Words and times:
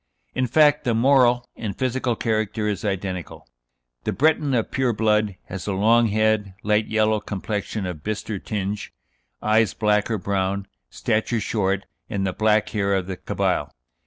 In 0.33 0.47
fact, 0.47 0.83
the 0.83 0.95
moral 0.95 1.47
and 1.55 1.77
physical 1.77 2.15
character 2.15 2.67
is 2.67 2.83
identical. 2.83 3.47
The 4.03 4.11
Breton 4.11 4.55
of 4.55 4.71
pure 4.71 4.93
blood 4.93 5.35
has 5.45 5.67
a 5.67 5.73
long 5.73 6.07
head, 6.07 6.55
light 6.63 6.87
yellow 6.87 7.19
complexion 7.19 7.85
of 7.85 8.01
bistre 8.03 8.39
tinge, 8.43 8.91
eyes 9.43 9.75
black 9.75 10.09
or 10.09 10.17
brown, 10.17 10.65
stature 10.89 11.39
short, 11.39 11.85
and 12.09 12.25
the 12.25 12.33
black 12.33 12.69
hair 12.69 12.95
of 12.95 13.05
the 13.05 13.15
Cabyle. 13.15 13.75